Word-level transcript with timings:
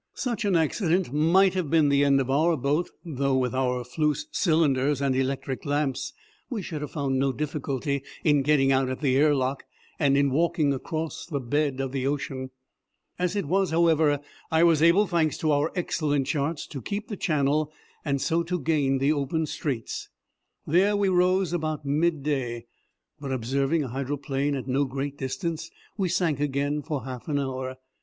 Such 0.15 0.45
an 0.45 0.55
accident 0.55 1.13
might 1.13 1.53
have 1.53 1.69
been 1.69 1.89
the 1.89 2.03
end 2.03 2.19
of 2.19 2.27
our 2.31 2.57
boat, 2.57 2.89
though 3.05 3.37
with 3.37 3.53
our 3.53 3.83
Fleuss 3.83 4.25
cylinders 4.31 4.99
and 4.99 5.15
electric 5.15 5.63
lamps 5.63 6.11
we 6.49 6.63
should 6.63 6.81
have 6.81 6.89
found 6.89 7.19
no 7.19 7.31
difficulty 7.31 8.01
in 8.23 8.41
getting 8.41 8.71
out 8.71 8.89
at 8.89 9.01
the 9.01 9.15
air 9.15 9.35
lock 9.35 9.63
and 9.99 10.17
in 10.17 10.31
walking 10.31 10.69
ashore 10.69 10.77
across 10.77 11.27
the 11.27 11.39
bed 11.39 11.79
of 11.79 11.91
the 11.91 12.07
ocean. 12.07 12.49
As 13.19 13.35
it 13.35 13.45
was, 13.45 13.69
however, 13.69 14.19
I 14.49 14.63
was 14.63 14.81
able, 14.81 15.05
thanks 15.05 15.37
to 15.37 15.51
our 15.51 15.71
excellent 15.75 16.25
charts, 16.25 16.65
to 16.69 16.81
keep 16.81 17.07
the 17.07 17.15
channel 17.15 17.71
and 18.03 18.19
so 18.19 18.41
to 18.41 18.59
gain 18.59 18.97
the 18.97 19.13
open 19.13 19.45
straits. 19.45 20.09
There 20.65 20.97
we 20.97 21.09
rose 21.09 21.53
about 21.53 21.85
midday, 21.85 22.65
but, 23.19 23.31
observing 23.31 23.83
a 23.83 23.89
hydroplane 23.89 24.55
at 24.55 24.65
no 24.67 24.85
great 24.85 25.19
distance, 25.19 25.69
we 25.95 26.09
sank 26.09 26.39
again 26.39 26.81
for 26.81 27.03
half 27.03 27.27
an 27.27 27.37
hour. 27.37 27.77